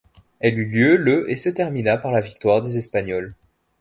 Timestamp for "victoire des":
2.21-2.75